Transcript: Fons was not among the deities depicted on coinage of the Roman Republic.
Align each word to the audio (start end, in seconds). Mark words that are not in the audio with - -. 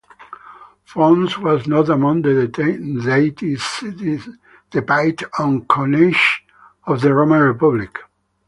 Fons 0.83 1.37
was 1.37 1.67
not 1.67 1.87
among 1.87 2.23
the 2.23 2.47
deities 2.47 3.83
depicted 4.71 5.29
on 5.37 5.65
coinage 5.65 6.43
of 6.87 7.01
the 7.01 7.13
Roman 7.13 7.41
Republic. 7.41 7.99